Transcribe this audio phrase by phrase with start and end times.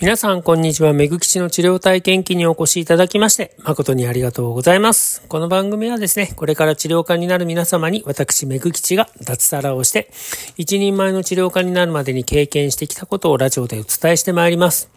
[0.00, 0.92] 皆さん、こんにちは。
[0.92, 5.22] めぐきちの治療体験記にお越しいただきまして、誠にありがとうございます。
[5.22, 10.08] この番組はですね、これから治療家になる皆様に、私、めぐきちが脱サラをして、
[10.56, 14.88] 一人前の治療家になるまでに経験してきたことをラジオでお伝えしてまいります。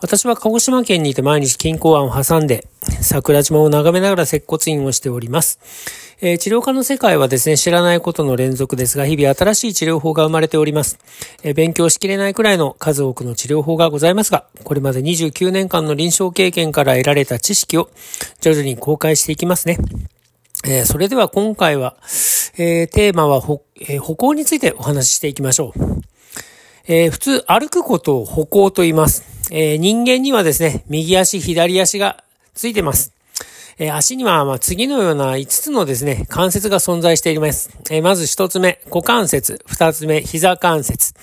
[0.00, 2.66] 私は鹿児島県にいて毎日金庫湾を挟んで、
[3.00, 5.58] 桜島を眺めながら接骨院をしております。
[6.22, 10.98] えー、治療科の世界はですね、知らないことの連続ですが、日々新しい治療法が生まれております。
[11.42, 17.88] えー、勉強しきれないくらいの数多くの治療法がございますが、これまで29年間の臨床経験から得られた知識を
[18.40, 19.78] 徐々に公開していきますね。
[20.64, 21.96] えー、それでは今回は、
[22.58, 26.02] えテーマは歩,、え歩行についてお話ししていきましょう。
[26.86, 29.24] え普通歩くことを歩行と言います。
[29.50, 33.12] え人間にはですね、右足、左足がついてます。
[33.78, 37.70] え足には、ま次のような5つのですね、関節が存在しています。
[37.90, 39.64] えまず1つ目、股関節。
[39.68, 41.14] 2つ目、膝関節。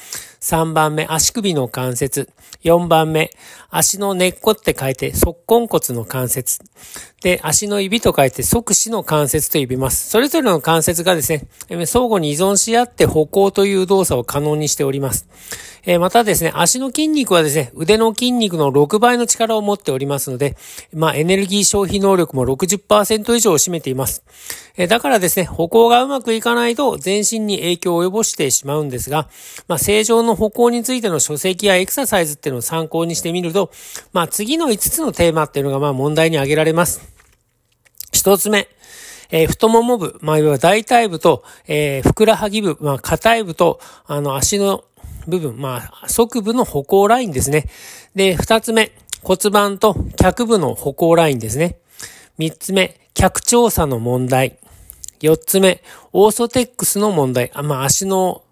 [0.41, 2.30] 3番目、足首の関節。
[2.64, 3.32] 4番目、
[3.70, 6.60] 足の根っこって書いて、側根骨の関節。
[7.21, 10.10] で、足の指と書いて、側肢の関節と呼びます。
[10.10, 11.48] それぞれの関節がですね、
[11.85, 15.27] 相互に依存し合って歩行という動作を可能にしております。
[15.90, 20.57] えまたですね、足の筋肉はですね、腕の筋肉の6倍の力を持っておりますので、
[20.94, 24.22] まあ、エネルギー消費能力も60%以上を占めています。
[24.76, 29.29] えだからですね、歩行がうまくいかないと全身に影響を及ぼしてしまうんですが、
[29.70, 33.71] まあ、正常の歩行についての書籍やエクササイズっていうのを参考にしてみると、
[34.13, 37.01] まあ、次の5つのテーマっていうのがまあ問題に挙げられます。
[38.13, 38.67] 1つ目。
[39.29, 44.85] えー、太もも部、まあ、いわゆる大腿部と、えー、ふくらはぎ部、まあ、硬い部と、あの、足の
[45.27, 47.65] 部分、まあ、側部の歩行ラインですね。
[48.15, 48.91] で、二つ目、
[49.23, 51.79] 骨盤と脚部の歩行ラインですね。
[52.37, 54.57] 三つ目、脚調査の問題。
[55.20, 55.81] 四つ目、
[56.13, 57.51] オーソテックスの問題。
[57.53, 58.43] あまあ、足の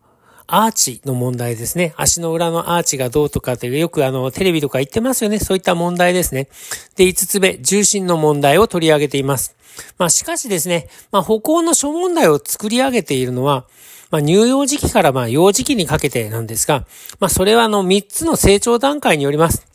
[0.48, 1.94] アーチの問題ですね。
[1.98, 5.40] 足の裏のアーチがどうとかってよくあの、テレビとか言ってますよね。
[5.40, 6.48] そういった問題ですね。
[6.96, 9.56] で、五つ目、重心の問題を取り上げています。
[9.98, 13.66] まあ、しかしですね、まあ、歩行の諸問題を作り上げているのは、
[14.12, 16.86] まあ、乳幼児期からまあ幼児期にかけてなんですが、
[17.20, 19.68] まあ、それはあの3つの成長段階によります。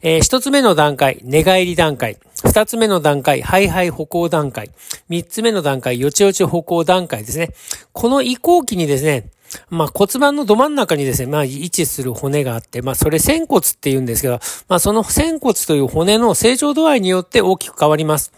[0.00, 2.18] えー、1つ目の段階、寝返り段階。
[2.44, 4.70] 2つ目の段階、ハイハイ歩行段階。
[5.08, 7.54] 3つ目の段階、よちよち歩行段階ですね。
[7.92, 9.30] この移行期にですね、
[9.70, 18.32] まあ骨盤のど真ん中にですね、まあ位置する骨があって、まあそれ仙骨って言うんですけど、まあその仙骨という骨の成長度合いによって大きく変わります。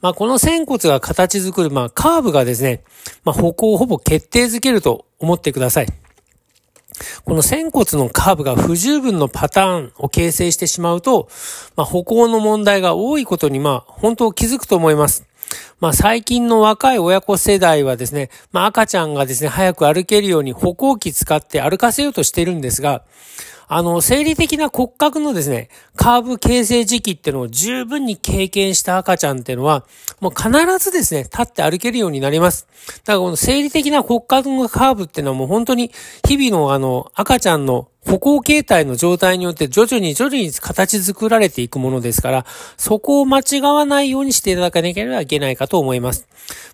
[0.00, 2.82] まあ、この仙骨が形作る、まあ、カーブがですね、
[3.24, 5.86] まあ、歩行をほぼ決定づけると思ってください。
[7.24, 11.28] この仙骨のカーブが不十分のパターンを形成してしまうと、
[11.76, 15.26] まあ、歩行の問題が多いことに、まあ、本当気づくと思います。
[15.80, 23.04] まあ、最近の若い親子世代はですね、まあ、赤ちゃんがですね、早く歩けるように歩行器使って歩かせようとしてるんですが、
[23.68, 29.84] あの、生理的な骨格のですね、カーブ形成時期っていうのを十分に経験した赤ちゃんっていうのは、
[30.20, 32.68] もう必ずですね、立って歩けるようになります。
[33.04, 35.90] だからこの生理的な骨格のカーブっていうのはもう本当に
[36.26, 42.46] 日々のあの、赤ちゃんの歩行形態の状態によって徐々に徐々に形作られていくものですから、
[42.76, 46.28] そこを間違わないようにしていただかなければいけないかと思います。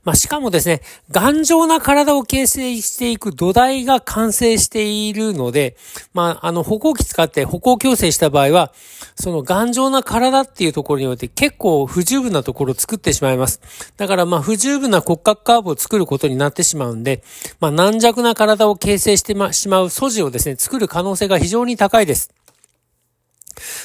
[0.04, 5.76] まあ、しかもですね、頑丈な体を形成していく土台が完成しているので、
[6.12, 8.72] まあ、あの、歩行器使って歩行矯正した場合は、
[9.14, 13.60] その頑丈な体っていうところによって結構不十分なところを作ってしまいます。
[13.96, 17.22] だからまあ不十分な骨格カーブを作ることになってしまうんで、
[17.60, 22.30] まあ軟弱な体を形成してしまう素地をですね、作る可能性性が非常に高いです。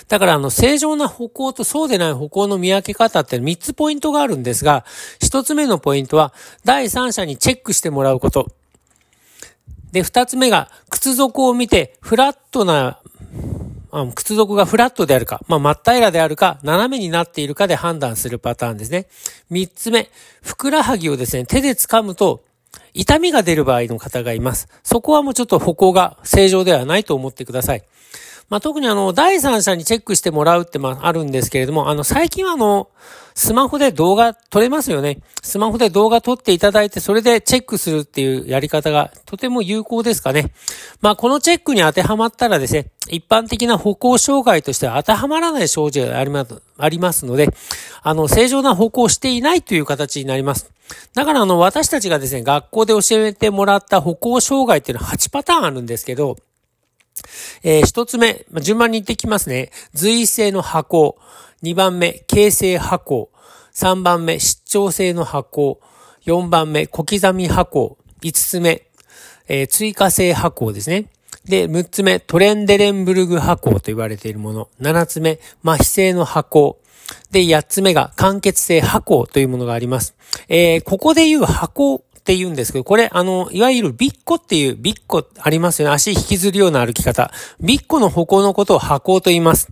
[0.08, 4.86] だから、あの、正常な歩行とそうでない歩行の見分け方って3つポイントがあるんですが、
[5.20, 6.34] 1つ目のポイントは、
[6.64, 8.48] 第三者にチェックしてもらうこと。
[9.92, 13.00] で、2つ目が、靴底を見て、フラットな、
[14.16, 19.08] 靴底がフラットであるか、まあ、真っ平らであるか、斜めになっているかで判断するパターンですね。
[19.52, 20.10] 3つ目、
[20.42, 22.44] ふくらはぎをですね、手で掴むと、
[22.94, 24.68] 痛みが出る場合の方がいます。
[24.84, 27.84] そこはもうちょっと歩行が正常ではないと思ってください。
[28.50, 32.90] まあ、特にあの、第三者にチェックしてもらうってまあ、るんですけれども、あの、最近はあの、
[33.36, 35.20] スマホで動画撮れますよね。
[35.44, 40.52] スマホで動画撮っていただいて、それでチェックするっていうやり方がとても有効ですかね。
[41.02, 47.50] まあ、このチェックに当てはまったらですね、一般的な歩行障害としては当てはまらない症状がありますありますので、
[48.02, 50.72] あの、正常な歩行をしていないという形になります。
[51.14, 56.38] だからあの、私たちがですね、学校で教えてもらった歩行障害っていうのは8パターンあるんですけど、
[57.64, 59.72] えー、一つ目、順番に言ってきますね。
[59.94, 61.18] 随性の波行。
[61.62, 63.30] 二番目、形成波行。
[63.72, 65.80] 三番目、失調性の波行。
[66.24, 67.98] 四番目、小刻み波行。
[68.22, 68.88] 五つ目、
[69.48, 71.06] えー、追加性波行ですね。
[71.46, 74.70] で、6つ目、トレンデレンブルグ波行と言われているもの。
[74.82, 76.80] 7つ目、麻痺性の波行。
[77.32, 80.16] で、8つ目が間欠性波行というものがあります。
[80.50, 85.94] えー、ここで言う波行って言うんですけど、これ、あの、いわゆるビッコっていう、ビッコありますよね。
[85.94, 87.32] 足引きずるような歩き方。
[87.62, 89.70] ビッコの歩行のことを波行と言います。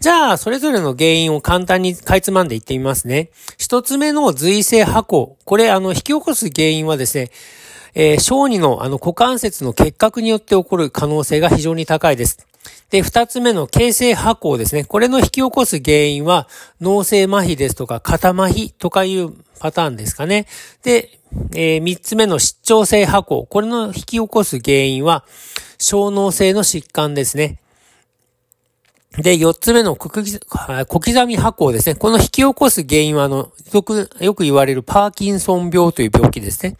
[0.00, 3.30] じゃあ、それぞれの原因を簡単にかいつまんでいってみますね。
[3.58, 5.36] 一つ目の随性波行。
[5.44, 7.30] これ、あの、引き起こす原因はですね、
[7.96, 12.46] えー、小児のあの股関節の結核によって起こる可能性が非常に高いです。
[12.90, 14.84] で、二つ目の形成波行ですね。
[14.84, 16.48] これの引き起こす原因は
[16.80, 20.46] 脳性麻痺ですとか肩麻痺とかいうパターンですかね。
[20.82, 21.18] で、
[21.54, 23.46] えー、三つ目の失調性波行。
[23.46, 25.24] これの引き起こす原因は
[25.78, 27.60] 小脳性の疾患ですね。
[29.18, 30.22] で、四つ目の小刻
[31.26, 31.96] み波行ですね。
[31.96, 36.76] この引き起こす原因は、あの、よく、よく言われるパーキンソン病という病気ですね。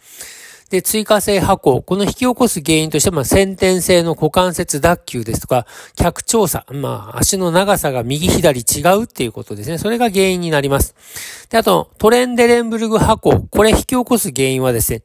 [0.71, 1.81] で、追加性波行。
[1.81, 6.65] この引き起こす原因としては、ま、先天性の股関節脱臼ですとか、脚調査。
[6.71, 9.77] まあ、足の長さが右左違うっていうことですね。
[9.77, 10.95] それが原因になります。
[11.49, 13.41] で、あと、トレンデレンブルグ波行。
[13.51, 15.03] これ引き起こす原因はですね、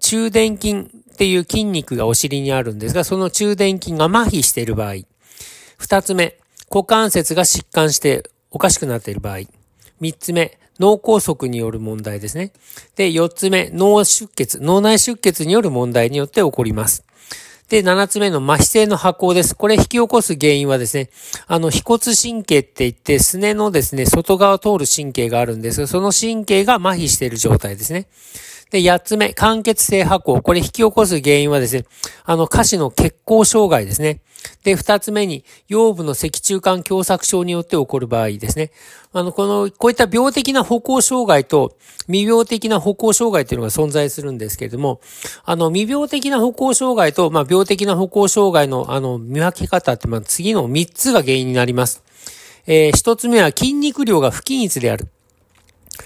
[0.00, 4.94] 中殿筋っていう筋肉がお尻にあるんですが、その中殿筋が麻痺している場合。
[5.78, 6.36] 二つ目、
[6.68, 9.42] 股関節が疾患しておかしくなっている場合。
[10.00, 12.52] 三つ目、脳梗塞による問題ですね。
[12.96, 17.04] で、四つ目、脳出血、脳内出血による問題によって起こります。
[17.68, 19.56] で、七つ目の麻痺性の発酵です。
[19.56, 21.10] これ引き起こす原因はですね、
[21.48, 28.06] あの、腓骨神経って言って、すねのですね、外側を通る神経があるんですが、その神経が麻痺している状態ですね。
[28.70, 30.42] で、八つ目、間欠性波行。
[30.42, 31.84] これ引き起こす原因はですね、
[32.24, 34.20] あの、下肢の血行障害ですね。
[34.64, 38.72] で、二つ目に、腰部の脊柱管狭窄症によって起こる場合ですね。
[39.12, 41.76] あの、この、こういった病的な歩行障害と、
[42.06, 45.00] 未病的な歩行障害というのが存在するんですけれども、
[45.44, 52.02] あの、未病的な歩行障害と、まあ、病的な歩行障害の、あの、見分け方って、まあ、次の三つが原因になります。
[52.66, 55.06] えー、一つ目は筋肉量が不均一である。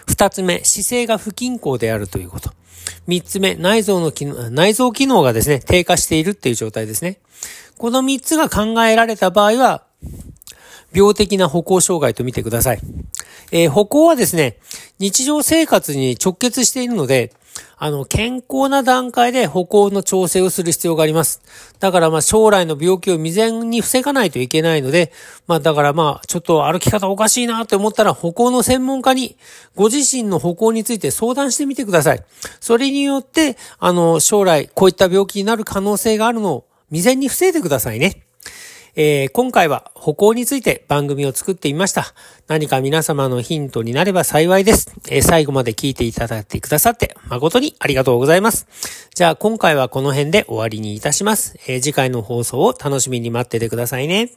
[0.07, 2.53] 二つ目、姿勢が不均衡であるということ。
[3.07, 7.19] 三つ目、内臓の機能、内臓機能がですね、低下しているっていう状態ですね。
[7.79, 9.85] この三つが考えられた場合は、
[10.93, 12.81] 病的な歩行障害と見てください。
[13.53, 14.57] えー、歩行はですね、
[14.99, 17.33] 日常生活に直結しているので、
[17.83, 21.41] あの、健康な段階で歩行の調整をする必要があります。
[21.79, 25.13] だからまあ将来の病気を未然に防がないといけないので、
[25.47, 29.37] まあだからまあちょっと歩き方おかしいなと思ったら歩行の専門家に
[29.75, 32.25] ご自身の歩行について相談してみてください。
[32.61, 38.23] それによって、あの、将来こういった病気になる可能性があるのを未然に防いでくださいね。
[38.97, 42.15] えー、今回は歩行について番組を作ってみました。
[42.49, 44.93] 何か皆様のヒントになれば幸いです。
[45.09, 48.67] えー、最後まで聞いていただいてくださって誠にありがとうございます。
[49.15, 51.57] じゃあ今回はこの辺で終わりにいたします。
[51.67, 54.31] えー、次回の放送を楽しみに待っててくださいね。